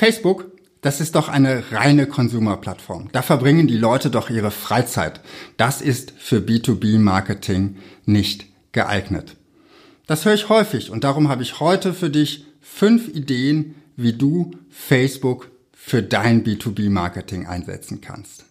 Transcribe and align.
Facebook, 0.00 0.46
das 0.80 1.02
ist 1.02 1.14
doch 1.14 1.28
eine 1.28 1.72
reine 1.72 2.06
Consumer-Plattform. 2.06 3.10
Da 3.12 3.20
verbringen 3.20 3.66
die 3.66 3.76
Leute 3.76 4.08
doch 4.08 4.30
ihre 4.30 4.50
Freizeit. 4.50 5.20
Das 5.58 5.82
ist 5.82 6.14
für 6.16 6.38
B2B-Marketing 6.38 7.76
nicht 8.06 8.46
geeignet. 8.72 9.36
Das 10.06 10.24
höre 10.24 10.32
ich 10.32 10.48
häufig 10.48 10.90
und 10.90 11.04
darum 11.04 11.28
habe 11.28 11.42
ich 11.42 11.60
heute 11.60 11.92
für 11.92 12.08
dich 12.08 12.46
fünf 12.62 13.08
Ideen, 13.08 13.74
wie 13.94 14.14
du 14.14 14.52
Facebook 14.70 15.50
für 15.74 16.02
dein 16.02 16.44
B2B-Marketing 16.44 17.46
einsetzen 17.46 18.00
kannst. 18.00 18.46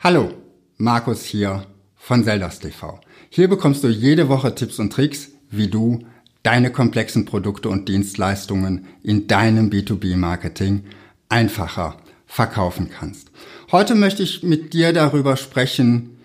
Hallo, 0.00 0.30
Markus 0.76 1.24
hier 1.24 1.64
von 1.96 2.22
Zeldas 2.22 2.58
TV. 2.58 3.00
Hier 3.30 3.48
bekommst 3.48 3.82
du 3.82 3.88
jede 3.88 4.28
Woche 4.28 4.54
Tipps 4.54 4.78
und 4.78 4.92
Tricks, 4.92 5.30
wie 5.48 5.68
du 5.68 6.04
deine 6.44 6.70
komplexen 6.70 7.24
Produkte 7.24 7.68
und 7.68 7.88
Dienstleistungen 7.88 8.86
in 9.02 9.26
deinem 9.26 9.70
B2B-Marketing 9.70 10.84
einfacher 11.28 11.96
verkaufen 12.26 12.90
kannst. 12.90 13.30
Heute 13.72 13.94
möchte 13.94 14.22
ich 14.22 14.42
mit 14.42 14.72
dir 14.72 14.92
darüber 14.92 15.36
sprechen, 15.36 16.18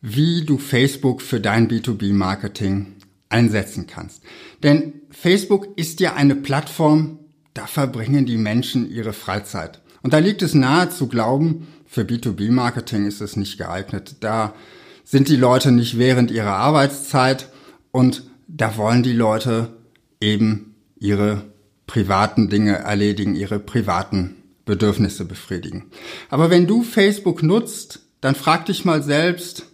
wie 0.00 0.44
du 0.44 0.58
Facebook 0.58 1.20
für 1.20 1.40
dein 1.40 1.68
B2B-Marketing 1.68 2.94
einsetzen 3.28 3.86
kannst. 3.86 4.22
Denn 4.62 4.94
Facebook 5.10 5.68
ist 5.76 6.00
ja 6.00 6.14
eine 6.14 6.36
Plattform, 6.36 7.18
da 7.52 7.66
verbringen 7.66 8.26
die 8.26 8.36
Menschen 8.36 8.88
ihre 8.88 9.12
Freizeit. 9.12 9.80
Und 10.02 10.12
da 10.12 10.18
liegt 10.18 10.42
es 10.42 10.54
nahe 10.54 10.88
zu 10.88 11.08
glauben, 11.08 11.66
für 11.84 12.02
B2B-Marketing 12.02 13.06
ist 13.06 13.20
es 13.20 13.34
nicht 13.34 13.58
geeignet. 13.58 14.16
Da 14.20 14.54
sind 15.02 15.28
die 15.28 15.36
Leute 15.36 15.72
nicht 15.72 15.98
während 15.98 16.30
ihrer 16.30 16.54
Arbeitszeit 16.54 17.48
und 17.90 18.27
da 18.48 18.76
wollen 18.76 19.02
die 19.02 19.12
Leute 19.12 19.76
eben 20.20 20.74
ihre 20.98 21.44
privaten 21.86 22.48
Dinge 22.48 22.76
erledigen, 22.76 23.36
ihre 23.36 23.60
privaten 23.60 24.36
Bedürfnisse 24.64 25.24
befriedigen. 25.24 25.86
Aber 26.28 26.50
wenn 26.50 26.66
du 26.66 26.82
Facebook 26.82 27.42
nutzt, 27.42 28.00
dann 28.20 28.34
frag 28.34 28.66
dich 28.66 28.84
mal 28.84 29.02
selbst, 29.02 29.66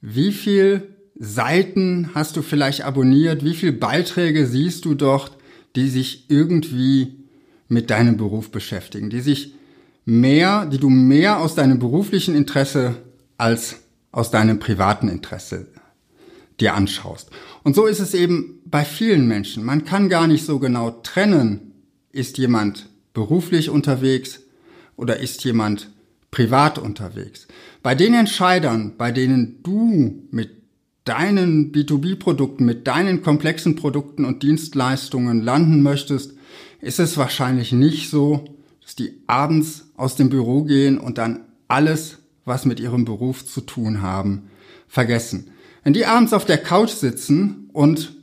wie 0.00 0.32
viel 0.32 0.88
Seiten 1.14 2.10
hast 2.14 2.36
du 2.36 2.42
vielleicht 2.42 2.82
abonniert? 2.82 3.44
Wie 3.44 3.54
viele 3.54 3.72
Beiträge 3.72 4.46
siehst 4.46 4.84
du 4.84 4.94
dort, 4.94 5.36
die 5.76 5.88
sich 5.88 6.26
irgendwie 6.28 7.14
mit 7.68 7.90
deinem 7.90 8.16
Beruf 8.16 8.50
beschäftigen, 8.50 9.08
die 9.10 9.20
sich 9.20 9.54
mehr, 10.04 10.66
die 10.66 10.78
du 10.78 10.90
mehr 10.90 11.38
aus 11.38 11.54
deinem 11.54 11.78
beruflichen 11.78 12.34
Interesse 12.34 12.96
als 13.38 13.76
aus 14.10 14.30
deinem 14.30 14.58
privaten 14.58 15.08
Interesse 15.08 15.68
dir 16.60 16.74
anschaust. 16.74 17.30
Und 17.62 17.74
so 17.74 17.86
ist 17.86 18.00
es 18.00 18.14
eben 18.14 18.60
bei 18.64 18.84
vielen 18.84 19.26
Menschen. 19.26 19.64
Man 19.64 19.84
kann 19.84 20.08
gar 20.08 20.26
nicht 20.26 20.44
so 20.44 20.58
genau 20.58 20.90
trennen, 20.90 21.72
ist 22.12 22.38
jemand 22.38 22.88
beruflich 23.14 23.70
unterwegs 23.70 24.40
oder 24.96 25.18
ist 25.18 25.44
jemand 25.44 25.90
privat 26.30 26.78
unterwegs. 26.78 27.46
Bei 27.82 27.94
den 27.94 28.14
Entscheidern, 28.14 28.94
bei 28.96 29.12
denen 29.12 29.62
du 29.62 30.22
mit 30.30 30.50
deinen 31.04 31.72
B2B-Produkten, 31.72 32.64
mit 32.64 32.86
deinen 32.86 33.22
komplexen 33.22 33.76
Produkten 33.76 34.24
und 34.24 34.42
Dienstleistungen 34.42 35.42
landen 35.42 35.82
möchtest, 35.82 36.34
ist 36.80 37.00
es 37.00 37.16
wahrscheinlich 37.16 37.72
nicht 37.72 38.10
so, 38.10 38.44
dass 38.82 38.94
die 38.96 39.22
abends 39.26 39.86
aus 39.96 40.16
dem 40.16 40.30
Büro 40.30 40.62
gehen 40.62 40.98
und 40.98 41.18
dann 41.18 41.40
alles, 41.68 42.18
was 42.44 42.64
mit 42.64 42.80
ihrem 42.80 43.04
Beruf 43.04 43.44
zu 43.44 43.60
tun 43.60 44.02
haben, 44.02 44.50
vergessen. 44.88 45.50
Wenn 45.84 45.92
die 45.92 46.06
abends 46.06 46.32
auf 46.32 46.44
der 46.44 46.58
Couch 46.58 46.90
sitzen 46.90 47.68
und 47.72 48.14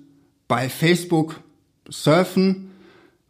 bei 0.48 0.70
Facebook 0.70 1.42
surfen 1.90 2.72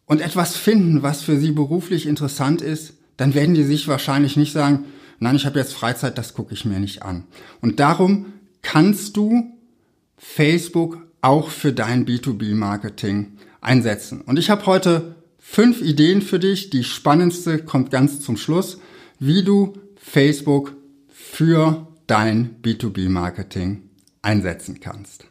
und 0.06 0.22
etwas 0.22 0.56
finden, 0.56 1.02
was 1.02 1.22
für 1.22 1.40
sie 1.40 1.52
beruflich 1.52 2.06
interessant 2.06 2.62
ist, 2.62 2.94
dann 3.18 3.34
werden 3.34 3.56
die 3.56 3.64
sich 3.64 3.88
wahrscheinlich 3.88 4.38
nicht 4.38 4.54
sagen, 4.54 4.86
nein, 5.20 5.36
ich 5.36 5.46
habe 5.46 5.60
jetzt 5.60 5.74
Freizeit, 5.74 6.18
das 6.18 6.34
gucke 6.34 6.54
ich 6.54 6.66
mir 6.66 6.80
nicht 6.80 7.04
an. 7.04 7.26
Und 7.62 7.80
darum 7.80 8.34
kannst 8.62 9.18
du 9.18 9.52
Facebook 10.18 11.06
auch 11.22 11.50
für 11.50 11.74
dein 11.74 12.06
B2B-Marketing 12.06 13.34
einsetzen. 13.62 14.22
Und 14.22 14.40
ich 14.40 14.50
habe 14.50 14.66
heute 14.66 15.16
fünf 15.38 15.82
Ideen 15.82 16.22
für 16.22 16.40
dich. 16.40 16.70
Die 16.70 16.84
spannendste 16.84 17.60
kommt 17.60 17.92
ganz 17.92 18.22
zum 18.22 18.38
Schluss, 18.38 18.80
wie 19.20 19.44
du 19.44 19.74
Facebook 19.96 20.76
für 21.10 21.88
dein 22.08 22.62
B2B-Marketing 22.62 23.89
einsetzen 24.30 24.80
kannst. 24.80 25.26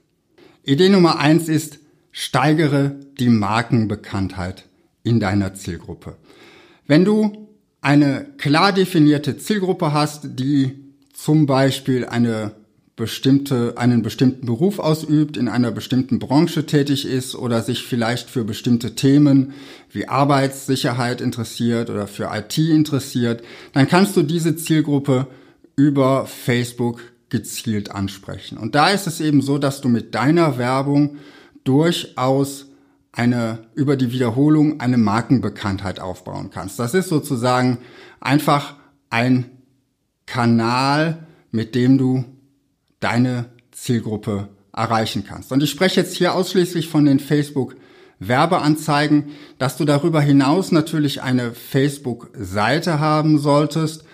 Idee 0.64 0.88
Nummer 0.88 1.20
eins 1.20 1.48
ist, 1.48 1.78
steigere 2.10 2.96
die 3.20 3.28
Markenbekanntheit 3.28 4.64
in 5.04 5.20
deiner 5.20 5.54
Zielgruppe. 5.54 6.16
Wenn 6.88 7.04
du 7.04 7.48
eine 7.80 8.26
klar 8.38 8.72
definierte 8.72 9.38
Zielgruppe 9.38 9.92
hast, 9.92 10.40
die 10.40 10.74
zum 11.12 11.46
Beispiel 11.46 12.06
eine 12.06 12.56
bestimmte, 12.96 13.74
einen 13.76 14.02
bestimmten 14.02 14.46
Beruf 14.46 14.80
ausübt, 14.80 15.36
in 15.36 15.46
einer 15.48 15.70
bestimmten 15.70 16.18
Branche 16.18 16.66
tätig 16.66 17.06
ist 17.06 17.36
oder 17.36 17.62
sich 17.62 17.84
vielleicht 17.84 18.28
für 18.28 18.42
bestimmte 18.42 18.96
Themen 18.96 19.52
wie 19.92 20.08
Arbeitssicherheit 20.08 21.20
interessiert 21.20 21.88
oder 21.88 22.08
für 22.08 22.30
IT 22.34 22.58
interessiert, 22.58 23.44
dann 23.74 23.86
kannst 23.86 24.16
du 24.16 24.22
diese 24.22 24.56
Zielgruppe 24.56 25.28
über 25.76 26.26
Facebook 26.26 27.00
gezielt 27.28 27.90
ansprechen. 27.90 28.58
Und 28.58 28.74
da 28.74 28.90
ist 28.90 29.06
es 29.06 29.20
eben 29.20 29.42
so, 29.42 29.58
dass 29.58 29.80
du 29.80 29.88
mit 29.88 30.14
deiner 30.14 30.58
Werbung 30.58 31.16
durchaus 31.64 32.66
eine, 33.12 33.58
über 33.74 33.96
die 33.96 34.12
Wiederholung 34.12 34.80
eine 34.80 34.98
Markenbekanntheit 34.98 36.00
aufbauen 36.00 36.50
kannst. 36.50 36.78
Das 36.78 36.94
ist 36.94 37.08
sozusagen 37.08 37.78
einfach 38.20 38.76
ein 39.10 39.46
Kanal, 40.26 41.26
mit 41.50 41.74
dem 41.74 41.98
du 41.98 42.24
deine 43.00 43.46
Zielgruppe 43.72 44.48
erreichen 44.72 45.24
kannst. 45.26 45.52
Und 45.52 45.62
ich 45.62 45.70
spreche 45.70 46.00
jetzt 46.00 46.16
hier 46.16 46.34
ausschließlich 46.34 46.88
von 46.88 47.04
den 47.04 47.20
Facebook 47.20 47.76
Werbeanzeigen, 48.20 49.30
dass 49.58 49.76
du 49.76 49.84
darüber 49.84 50.20
hinaus 50.20 50.72
natürlich 50.72 51.22
eine 51.22 51.52
Facebook-Seite 51.52 52.98
haben 52.98 53.38
solltest, 53.38 54.04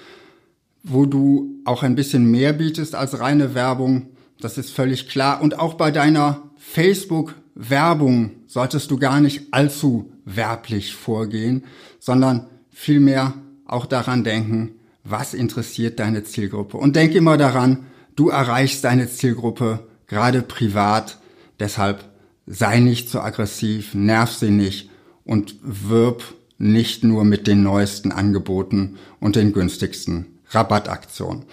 wo 0.84 1.06
du 1.06 1.60
auch 1.64 1.82
ein 1.82 1.96
bisschen 1.96 2.30
mehr 2.30 2.52
bietest 2.52 2.94
als 2.94 3.18
reine 3.18 3.54
Werbung. 3.54 4.10
Das 4.38 4.58
ist 4.58 4.70
völlig 4.70 5.08
klar. 5.08 5.40
Und 5.40 5.58
auch 5.58 5.74
bei 5.74 5.90
deiner 5.90 6.42
Facebook-Werbung 6.56 8.32
solltest 8.46 8.90
du 8.90 8.98
gar 8.98 9.20
nicht 9.20 9.52
allzu 9.52 10.12
werblich 10.26 10.94
vorgehen, 10.94 11.64
sondern 11.98 12.46
vielmehr 12.70 13.34
auch 13.64 13.86
daran 13.86 14.24
denken, 14.24 14.72
was 15.04 15.32
interessiert 15.32 15.98
deine 15.98 16.22
Zielgruppe. 16.22 16.76
Und 16.76 16.96
denk 16.96 17.14
immer 17.14 17.38
daran, 17.38 17.86
du 18.14 18.28
erreichst 18.28 18.84
deine 18.84 19.08
Zielgruppe 19.08 19.86
gerade 20.06 20.42
privat, 20.42 21.18
deshalb 21.60 22.04
sei 22.46 22.80
nicht 22.80 23.08
zu 23.08 23.20
aggressiv, 23.20 23.94
nerv 23.94 24.30
sie 24.30 24.50
nicht 24.50 24.90
und 25.24 25.56
wirb 25.62 26.22
nicht 26.58 27.04
nur 27.04 27.24
mit 27.24 27.46
den 27.46 27.62
neuesten 27.62 28.12
Angeboten 28.12 28.96
und 29.18 29.36
den 29.36 29.52
günstigsten 29.52 30.33
Rabattaktionen. 30.50 31.44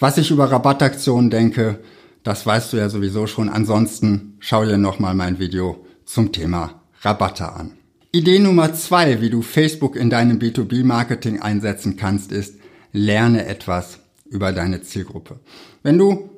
Was 0.00 0.18
ich 0.18 0.30
über 0.30 0.50
Rabattaktionen 0.50 1.30
denke, 1.30 1.80
das 2.22 2.46
weißt 2.46 2.72
du 2.72 2.76
ja 2.76 2.88
sowieso 2.88 3.26
schon. 3.26 3.48
Ansonsten 3.48 4.36
schau 4.38 4.64
dir 4.64 4.78
nochmal 4.78 5.14
mein 5.14 5.38
Video 5.38 5.84
zum 6.04 6.32
Thema 6.32 6.82
Rabatte 7.02 7.52
an. 7.52 7.72
Idee 8.12 8.38
Nummer 8.38 8.74
zwei, 8.74 9.20
wie 9.20 9.30
du 9.30 9.42
Facebook 9.42 9.96
in 9.96 10.10
deinem 10.10 10.38
B2B-Marketing 10.38 11.40
einsetzen 11.40 11.96
kannst, 11.96 12.32
ist, 12.32 12.56
lerne 12.92 13.46
etwas 13.46 13.98
über 14.26 14.52
deine 14.52 14.82
Zielgruppe. 14.82 15.40
Wenn 15.82 15.98
du 15.98 16.30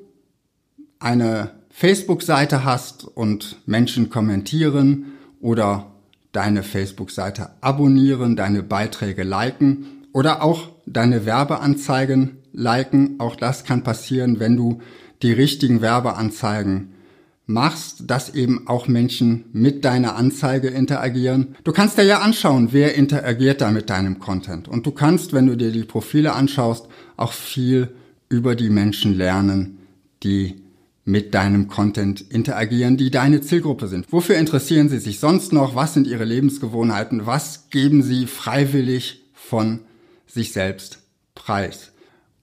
eine 0.99 1.53
Facebook-Seite 1.71 2.65
hast 2.65 3.05
und 3.05 3.59
Menschen 3.67 4.11
kommentieren 4.11 5.13
oder 5.41 5.93
deine 6.33 6.63
Facebook-Seite 6.63 7.51
abonnieren, 7.61 8.37
deine 8.37 8.63
Beiträge 8.63 9.23
liken 9.23 10.00
oder 10.13 10.43
auch 10.43 10.71
deine 10.87 11.27
Werbeanzeigen 11.27 12.39
liken, 12.53 13.17
auch 13.19 13.37
das 13.37 13.65
kann 13.65 13.83
passieren, 13.83 14.41
wenn 14.41 14.57
du 14.57 14.81
die 15.23 15.33
richtigen 15.33 15.83
Werbeanzeigen 15.83 16.93
machst, 17.47 18.05
dass 18.07 18.35
eben 18.35 18.67
auch 18.69 18.89
Menschen 18.89 19.45
mit 19.53 19.85
deiner 19.85 20.17
Anzeige 20.17 20.69
interagieren. 20.69 21.57
Du 21.65 21.73
kannst 21.73 21.99
dir 21.99 22.05
ja 22.05 22.21
anschauen, 22.21 22.69
wer 22.71 22.95
interagiert 22.95 23.61
da 23.61 23.71
mit 23.71 23.91
deinem 23.91 24.19
Content. 24.19 24.69
Und 24.69 24.87
du 24.87 24.93
kannst, 24.93 25.33
wenn 25.33 25.47
du 25.47 25.57
dir 25.57 25.73
die 25.73 25.85
Profile 25.85 26.33
anschaust, 26.33 26.87
auch 27.17 27.33
viel 27.33 27.89
über 28.29 28.55
die 28.55 28.71
Menschen 28.71 29.17
lernen, 29.17 29.79
die 30.23 30.63
mit 31.05 31.35
deinem 31.35 31.67
Content 31.67 32.21
interagieren, 32.21 32.97
die 32.97 33.11
deine 33.11 33.41
Zielgruppe 33.41 33.89
sind. 33.89 34.13
Wofür 34.13 34.37
interessieren 34.37 34.89
sie 34.89 34.99
sich 34.99 35.19
sonst 35.19 35.53
noch? 35.53 35.75
Was 35.75 35.95
sind 35.95 36.07
ihre 36.07 36.25
Lebensgewohnheiten? 36.25 37.27
Was 37.27 37.69
geben 37.71 38.03
sie 38.03 38.27
freiwillig 38.27 39.25
von 39.33 39.81
sich 40.31 40.53
selbst 40.53 40.99
preis? 41.35 41.93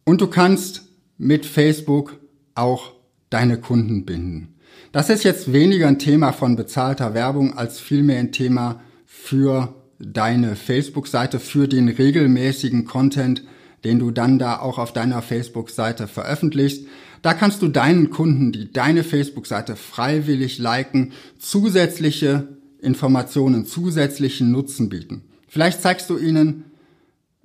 Und 0.03 0.21
du 0.21 0.27
kannst 0.27 0.83
mit 1.17 1.45
Facebook 1.45 2.19
auch 2.55 2.93
deine 3.29 3.59
Kunden 3.59 4.05
binden. 4.05 4.55
Das 4.91 5.09
ist 5.09 5.23
jetzt 5.23 5.51
weniger 5.51 5.87
ein 5.87 5.99
Thema 5.99 6.31
von 6.31 6.55
bezahlter 6.55 7.13
Werbung 7.13 7.57
als 7.57 7.79
vielmehr 7.79 8.19
ein 8.19 8.31
Thema 8.31 8.81
für 9.05 9.75
deine 9.99 10.55
Facebook-Seite, 10.55 11.39
für 11.39 11.67
den 11.67 11.89
regelmäßigen 11.89 12.85
Content, 12.85 13.43
den 13.83 13.99
du 13.99 14.11
dann 14.11 14.39
da 14.39 14.59
auch 14.59 14.77
auf 14.77 14.93
deiner 14.93 15.21
Facebook-Seite 15.21 16.07
veröffentlichst. 16.07 16.85
Da 17.21 17.33
kannst 17.33 17.61
du 17.61 17.67
deinen 17.67 18.09
Kunden, 18.09 18.51
die 18.51 18.71
deine 18.71 19.03
Facebook-Seite 19.03 19.75
freiwillig 19.75 20.59
liken, 20.59 21.13
zusätzliche 21.39 22.47
Informationen, 22.79 23.65
zusätzlichen 23.65 24.51
Nutzen 24.51 24.89
bieten. 24.89 25.23
Vielleicht 25.47 25.81
zeigst 25.81 26.09
du 26.09 26.17
ihnen, 26.17 26.65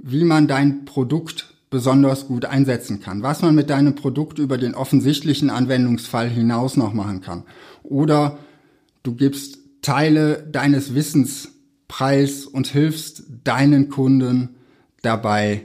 wie 0.02 0.24
man 0.24 0.48
dein 0.48 0.84
Produkt 0.84 1.54
besonders 1.70 2.26
gut 2.26 2.44
einsetzen 2.44 3.00
kann, 3.00 3.22
was 3.22 3.40
man 3.40 3.54
mit 3.54 3.70
deinem 3.70 3.94
Produkt 3.94 4.38
über 4.38 4.58
den 4.58 4.74
offensichtlichen 4.74 5.48
Anwendungsfall 5.48 6.28
hinaus 6.28 6.76
noch 6.76 6.92
machen 6.92 7.22
kann. 7.22 7.44
Oder 7.82 8.38
du 9.02 9.14
gibst 9.14 9.58
Teile 9.80 10.46
deines 10.52 10.94
Wissens 10.94 11.48
preis 11.88 12.44
und 12.44 12.66
hilfst 12.66 13.24
deinen 13.44 13.88
Kunden 13.88 14.50
dabei, 15.02 15.64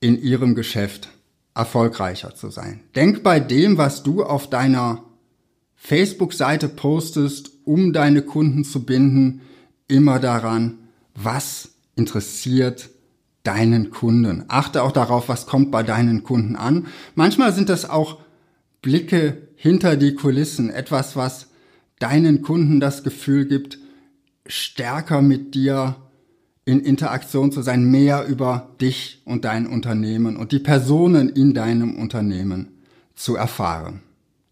in 0.00 0.20
ihrem 0.20 0.54
Geschäft 0.54 1.10
erfolgreicher 1.54 2.34
zu 2.34 2.50
sein. 2.50 2.80
Denk 2.96 3.22
bei 3.22 3.38
dem, 3.38 3.76
was 3.76 4.02
du 4.02 4.22
auf 4.24 4.48
deiner 4.48 5.04
Facebook-Seite 5.76 6.68
postest, 6.68 7.50
um 7.64 7.92
deine 7.92 8.22
Kunden 8.22 8.64
zu 8.64 8.84
binden, 8.84 9.42
immer 9.88 10.18
daran, 10.18 10.78
was 11.14 11.70
interessiert 11.96 12.88
deinen 13.42 13.90
Kunden. 13.90 14.44
Achte 14.48 14.82
auch 14.82 14.92
darauf, 14.92 15.28
was 15.28 15.46
kommt 15.46 15.70
bei 15.70 15.82
deinen 15.82 16.24
Kunden 16.24 16.56
an. 16.56 16.86
Manchmal 17.14 17.52
sind 17.52 17.68
das 17.68 17.88
auch 17.88 18.18
Blicke 18.82 19.48
hinter 19.56 19.96
die 19.96 20.14
Kulissen, 20.14 20.70
etwas, 20.70 21.16
was 21.16 21.48
deinen 21.98 22.42
Kunden 22.42 22.80
das 22.80 23.02
Gefühl 23.02 23.46
gibt, 23.46 23.78
stärker 24.46 25.22
mit 25.22 25.54
dir 25.54 25.96
in 26.64 26.80
Interaktion 26.80 27.52
zu 27.52 27.62
sein, 27.62 27.84
mehr 27.84 28.26
über 28.26 28.70
dich 28.80 29.22
und 29.24 29.44
dein 29.44 29.66
Unternehmen 29.66 30.36
und 30.36 30.52
die 30.52 30.58
Personen 30.58 31.28
in 31.28 31.52
deinem 31.54 31.96
Unternehmen 31.96 32.68
zu 33.14 33.36
erfahren. 33.36 34.02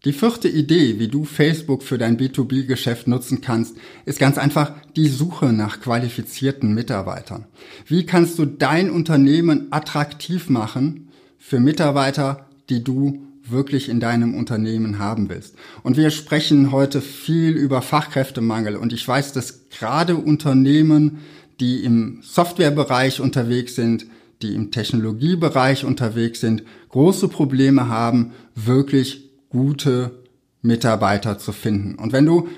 Die 0.05 0.13
vierte 0.13 0.47
Idee, 0.47 0.97
wie 0.97 1.09
du 1.09 1.25
Facebook 1.25 1.83
für 1.83 1.97
dein 1.97 2.17
B2B-Geschäft 2.17 3.09
nutzen 3.09 3.41
kannst, 3.41 3.75
ist 4.05 4.17
ganz 4.17 4.37
einfach 4.37 4.71
die 4.95 5.09
Suche 5.09 5.51
nach 5.51 5.81
qualifizierten 5.81 6.73
Mitarbeitern. 6.73 7.47
Wie 7.85 8.05
kannst 8.05 8.39
du 8.39 8.45
dein 8.45 8.91
Unternehmen 8.91 9.67
attraktiv 9.71 10.49
machen 10.49 11.09
für 11.37 11.59
Mitarbeiter, 11.59 12.47
die 12.69 12.81
du 12.81 13.25
wirklich 13.43 13.89
in 13.89 13.99
deinem 13.99 14.35
Unternehmen 14.35 14.99
haben 14.99 15.27
willst. 15.29 15.55
Und 15.81 15.97
wir 15.97 16.11
sprechen 16.11 16.71
heute 16.71 17.01
viel 17.01 17.57
über 17.57 17.81
Fachkräftemangel 17.81 18.75
und 18.75 18.93
ich 18.93 19.07
weiß, 19.07 19.33
dass 19.33 19.69
gerade 19.69 20.15
Unternehmen, 20.15 21.19
die 21.59 21.83
im 21.83 22.19
Softwarebereich 22.21 23.21
unterwegs 23.21 23.75
sind, 23.75 24.05
die 24.43 24.53
im 24.53 24.69
Technologiebereich 24.71 25.83
unterwegs 25.83 26.41
sind, 26.41 26.63
große 26.89 27.27
Probleme 27.27 27.87
haben, 27.87 28.33
wirklich 28.55 29.28
gute 29.49 30.23
Mitarbeiter 30.61 31.37
zu 31.37 31.51
finden. 31.51 31.95
Und 31.95 32.13
wenn 32.13 32.25
du 32.25 32.49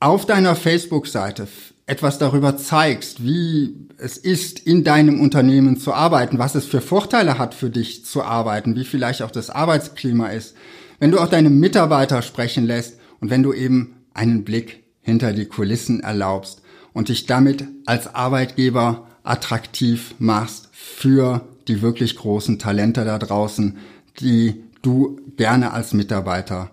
auf 0.00 0.26
deiner 0.26 0.54
Facebook-Seite 0.54 1.48
etwas 1.86 2.18
darüber 2.18 2.56
zeigst, 2.56 3.24
wie 3.24 3.88
es 3.96 4.18
ist, 4.18 4.60
in 4.60 4.84
deinem 4.84 5.20
Unternehmen 5.20 5.78
zu 5.78 5.94
arbeiten, 5.94 6.38
was 6.38 6.54
es 6.54 6.66
für 6.66 6.80
Vorteile 6.80 7.38
hat 7.38 7.54
für 7.54 7.70
dich 7.70 8.04
zu 8.04 8.22
arbeiten, 8.22 8.76
wie 8.76 8.84
vielleicht 8.84 9.22
auch 9.22 9.30
das 9.30 9.50
Arbeitsklima 9.50 10.28
ist, 10.28 10.54
wenn 10.98 11.10
du 11.10 11.18
auch 11.18 11.28
deine 11.28 11.50
Mitarbeiter 11.50 12.22
sprechen 12.22 12.66
lässt 12.66 12.98
und 13.20 13.30
wenn 13.30 13.42
du 13.42 13.52
eben 13.52 13.96
einen 14.12 14.44
Blick 14.44 14.84
hinter 15.00 15.32
die 15.32 15.46
Kulissen 15.46 16.00
erlaubst 16.00 16.60
und 16.92 17.08
dich 17.08 17.26
damit 17.26 17.64
als 17.86 18.14
Arbeitgeber 18.14 19.06
attraktiv 19.22 20.14
machst 20.18 20.68
für 20.72 21.46
die 21.68 21.80
wirklich 21.80 22.16
großen 22.16 22.58
Talente 22.58 23.04
da 23.04 23.18
draußen, 23.18 23.78
die 24.20 24.62
du 24.82 25.20
gerne 25.36 25.72
als 25.72 25.92
Mitarbeiter 25.92 26.70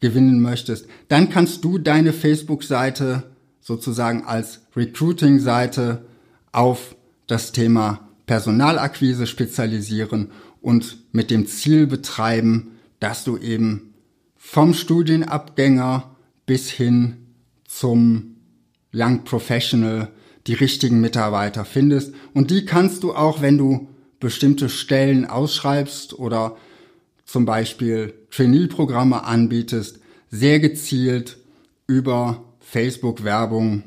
gewinnen 0.00 0.40
möchtest, 0.40 0.86
dann 1.08 1.30
kannst 1.30 1.64
du 1.64 1.78
deine 1.78 2.12
Facebook-Seite 2.12 3.24
sozusagen 3.60 4.24
als 4.24 4.60
Recruiting-Seite 4.76 6.04
auf 6.52 6.96
das 7.26 7.52
Thema 7.52 8.08
Personalakquise 8.26 9.26
spezialisieren 9.26 10.30
und 10.60 10.98
mit 11.12 11.30
dem 11.30 11.46
Ziel 11.46 11.86
betreiben, 11.86 12.72
dass 13.00 13.24
du 13.24 13.36
eben 13.36 13.94
vom 14.36 14.74
Studienabgänger 14.74 16.16
bis 16.44 16.70
hin 16.70 17.16
zum 17.64 18.36
Young 18.92 19.24
Professional 19.24 20.08
die 20.46 20.54
richtigen 20.54 21.00
Mitarbeiter 21.00 21.64
findest. 21.64 22.14
Und 22.32 22.50
die 22.50 22.64
kannst 22.64 23.02
du 23.02 23.14
auch, 23.14 23.42
wenn 23.42 23.58
du 23.58 23.88
bestimmte 24.20 24.68
Stellen 24.68 25.24
ausschreibst 25.24 26.18
oder 26.18 26.56
zum 27.26 27.44
Beispiel 27.44 28.14
Trainee-Programme 28.30 29.24
anbietest, 29.24 29.98
sehr 30.30 30.60
gezielt 30.60 31.36
über 31.86 32.44
Facebook-Werbung 32.60 33.82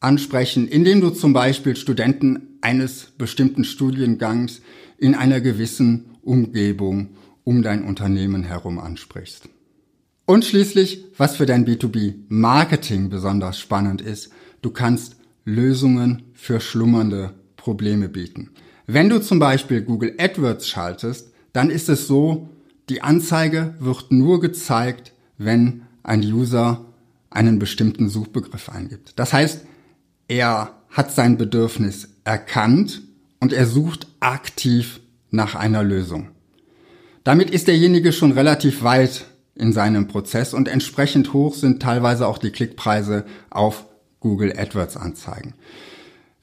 ansprechen, 0.00 0.68
indem 0.68 1.00
du 1.00 1.10
zum 1.10 1.32
Beispiel 1.32 1.76
Studenten 1.76 2.58
eines 2.60 3.12
bestimmten 3.18 3.64
Studiengangs 3.64 4.62
in 4.96 5.14
einer 5.14 5.40
gewissen 5.40 6.16
Umgebung 6.22 7.10
um 7.44 7.62
dein 7.62 7.84
Unternehmen 7.84 8.42
herum 8.44 8.78
ansprichst. 8.78 9.48
Und 10.26 10.44
schließlich, 10.44 11.04
was 11.16 11.36
für 11.36 11.46
dein 11.46 11.66
B2B-Marketing 11.66 13.08
besonders 13.08 13.58
spannend 13.58 14.02
ist, 14.02 14.30
du 14.60 14.70
kannst 14.70 15.16
Lösungen 15.44 16.24
für 16.34 16.60
schlummernde 16.60 17.32
Probleme 17.56 18.08
bieten. 18.08 18.50
Wenn 18.86 19.08
du 19.08 19.20
zum 19.20 19.38
Beispiel 19.38 19.80
Google 19.80 20.14
AdWords 20.18 20.68
schaltest, 20.68 21.32
dann 21.58 21.70
ist 21.70 21.88
es 21.88 22.06
so, 22.06 22.50
die 22.88 23.02
Anzeige 23.02 23.74
wird 23.80 24.12
nur 24.12 24.38
gezeigt, 24.38 25.12
wenn 25.38 25.82
ein 26.04 26.20
User 26.20 26.84
einen 27.30 27.58
bestimmten 27.58 28.08
Suchbegriff 28.08 28.68
eingibt. 28.68 29.14
Das 29.16 29.32
heißt, 29.32 29.64
er 30.28 30.74
hat 30.88 31.10
sein 31.10 31.36
Bedürfnis 31.36 32.10
erkannt 32.22 33.02
und 33.40 33.52
er 33.52 33.66
sucht 33.66 34.06
aktiv 34.20 35.00
nach 35.32 35.56
einer 35.56 35.82
Lösung. 35.82 36.28
Damit 37.24 37.50
ist 37.50 37.66
derjenige 37.66 38.12
schon 38.12 38.30
relativ 38.30 38.84
weit 38.84 39.24
in 39.56 39.72
seinem 39.72 40.06
Prozess 40.06 40.54
und 40.54 40.68
entsprechend 40.68 41.32
hoch 41.32 41.56
sind 41.56 41.82
teilweise 41.82 42.28
auch 42.28 42.38
die 42.38 42.52
Klickpreise 42.52 43.24
auf 43.50 43.84
Google 44.20 44.56
AdWords 44.56 44.96
Anzeigen. 44.96 45.54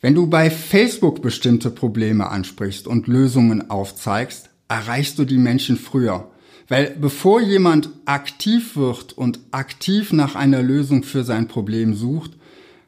Wenn 0.01 0.13
du 0.13 0.27
bei 0.27 0.49
Facebook 0.49 1.21
bestimmte 1.21 1.71
Probleme 1.71 2.29
ansprichst 2.29 2.85
und 2.85 3.07
Lösungen 3.07 3.69
aufzeigst, 3.69 4.49
erreichst 4.67 5.19
du 5.19 5.25
die 5.25 5.37
Menschen 5.37 5.77
früher. 5.77 6.31
Weil 6.67 6.95
bevor 6.99 7.41
jemand 7.41 7.89
aktiv 8.05 8.75
wird 8.75 9.13
und 9.13 9.39
aktiv 9.51 10.11
nach 10.11 10.35
einer 10.35 10.63
Lösung 10.63 11.03
für 11.03 11.23
sein 11.23 11.47
Problem 11.47 11.93
sucht, 11.93 12.31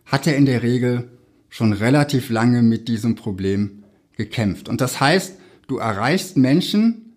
hat 0.05 0.25
er 0.25 0.35
in 0.35 0.45
der 0.45 0.63
Regel 0.63 1.09
schon 1.49 1.73
relativ 1.73 2.29
lange 2.29 2.63
mit 2.63 2.87
diesem 2.87 3.15
Problem 3.15 3.83
gekämpft. 4.15 4.67
Und 4.67 4.81
das 4.81 4.99
heißt, 4.99 5.35
du 5.67 5.77
erreichst 5.77 6.37
Menschen, 6.37 7.15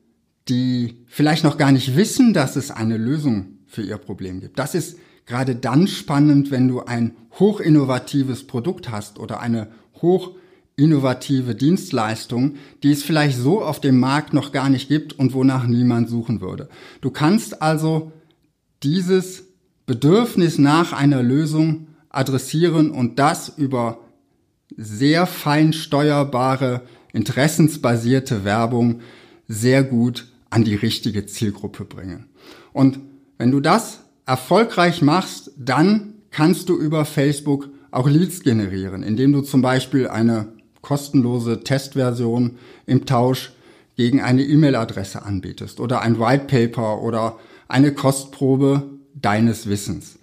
die 0.49 0.99
vielleicht 1.07 1.45
noch 1.45 1.57
gar 1.57 1.73
nicht 1.73 1.97
wissen, 1.97 2.35
dass 2.35 2.57
es 2.57 2.71
eine 2.71 2.97
Lösung 2.97 3.59
für 3.67 3.83
ihr 3.83 3.99
Problem 3.99 4.40
gibt. 4.40 4.59
Das 4.59 4.75
ist 4.75 4.99
gerade 5.26 5.55
dann 5.55 5.87
spannend, 5.87 6.50
wenn 6.50 6.69
du 6.69 6.81
ein 6.81 7.17
hochinnovatives 7.38 8.47
Produkt 8.47 8.90
hast 8.90 9.19
oder 9.19 9.40
eine 9.40 9.69
hoch 10.02 10.33
innovative 10.81 11.55
Dienstleistung, 11.55 12.55
die 12.83 12.91
es 12.91 13.03
vielleicht 13.03 13.39
so 13.39 13.63
auf 13.63 13.81
dem 13.81 14.01
Markt 14.01 14.33
noch 14.33 14.51
gar 14.51 14.71
nicht 14.71 14.89
gibt 14.89 15.13
und 15.19 15.35
wonach 15.35 15.67
niemand 15.67 16.09
suchen 16.09 16.41
würde. 16.41 16.69
Du 17.03 17.11
kannst 17.11 17.61
also 17.61 18.13
dieses 18.83 19.45
Bedürfnis 19.87 20.59
nach 20.59 20.93
einer 20.93 21.23
Lösung 21.23 21.89
adressieren 22.09 22.91
und 22.91 23.19
das 23.19 23.51
über 23.51 23.99
sehr 24.77 25.27
fein 25.27 25.73
steuerbare, 25.73 26.83
interessensbasierte 27.13 28.45
Werbung 28.45 29.01
sehr 29.49 29.83
gut 29.83 30.29
an 30.49 30.65
die 30.65 30.77
richtige 30.77 31.27
Zielgruppe 31.27 31.85
bringen. 31.85 32.27
Und 32.73 33.01
wenn 33.37 33.51
du 33.51 33.61
das 33.61 34.01
erfolgreich 34.27 35.03
machst, 35.03 35.51
dann 35.59 36.15
kannst 36.31 36.69
du 36.69 36.79
über 36.79 37.05
Facebook 37.05 37.69
auch 37.91 38.09
Leads 38.09 38.43
generieren, 38.43 39.03
indem 39.03 39.33
du 39.33 39.43
zum 39.43 39.61
Beispiel 39.61 40.09
eine 40.09 40.53
kostenlose 40.83 41.63
Testversion 41.63 42.59
im 42.87 43.07
Tausch 43.07 43.53
gegen 43.97 44.21
eine 44.21 44.43
E-Mail-Adresse 44.43 45.23
anbietest 45.23 45.81
oder 45.81 46.01
ein 46.01 46.19
White 46.19 46.47
Paper 46.47 47.03
oder 47.03 47.39
eine 47.69 47.93
Kostprobe 47.93 48.85
deines 49.15 49.69
Wissens. 49.69 50.19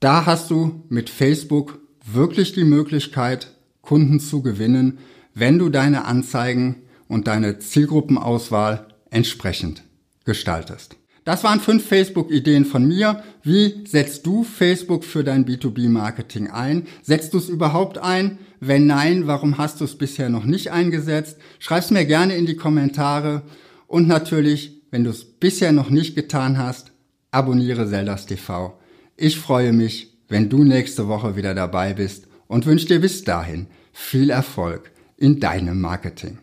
Da 0.00 0.24
hast 0.26 0.50
du 0.50 0.82
mit 0.88 1.10
Facebook 1.10 1.78
wirklich 2.04 2.52
die 2.52 2.64
Möglichkeit, 2.64 3.54
Kunden 3.82 4.20
zu 4.20 4.42
gewinnen, 4.42 4.98
wenn 5.34 5.58
du 5.58 5.68
deine 5.68 6.06
Anzeigen 6.06 6.82
und 7.08 7.26
deine 7.26 7.58
Zielgruppenauswahl 7.58 8.86
entsprechend 9.10 9.82
gestaltest. 10.24 10.96
Das 11.24 11.44
waren 11.44 11.60
fünf 11.60 11.86
Facebook-Ideen 11.86 12.64
von 12.64 12.86
mir. 12.86 13.22
Wie 13.42 13.84
setzt 13.86 14.26
du 14.26 14.42
Facebook 14.42 15.04
für 15.04 15.22
dein 15.22 15.44
B2B-Marketing 15.44 16.48
ein? 16.48 16.86
Setzt 17.02 17.34
du 17.34 17.38
es 17.38 17.48
überhaupt 17.48 17.98
ein? 17.98 18.38
Wenn 18.58 18.86
nein, 18.86 19.26
warum 19.26 19.58
hast 19.58 19.80
du 19.80 19.84
es 19.84 19.96
bisher 19.96 20.28
noch 20.28 20.44
nicht 20.44 20.70
eingesetzt? 20.70 21.38
Schreib's 21.58 21.90
mir 21.90 22.06
gerne 22.06 22.36
in 22.36 22.46
die 22.46 22.56
Kommentare. 22.56 23.42
Und 23.86 24.08
natürlich, 24.08 24.82
wenn 24.90 25.04
du 25.04 25.10
es 25.10 25.24
bisher 25.24 25.72
noch 25.72 25.90
nicht 25.90 26.14
getan 26.14 26.58
hast, 26.58 26.92
abonniere 27.30 27.88
Zeldas 27.88 28.26
TV. 28.26 28.78
Ich 29.16 29.38
freue 29.38 29.72
mich, 29.72 30.16
wenn 30.28 30.48
du 30.48 30.64
nächste 30.64 31.08
Woche 31.08 31.36
wieder 31.36 31.54
dabei 31.54 31.94
bist 31.94 32.28
und 32.46 32.66
wünsche 32.66 32.86
dir 32.86 33.00
bis 33.00 33.24
dahin 33.24 33.66
viel 33.92 34.30
Erfolg 34.30 34.90
in 35.16 35.40
deinem 35.40 35.80
Marketing. 35.80 36.38